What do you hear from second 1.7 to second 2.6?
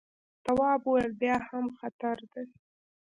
خطر دی.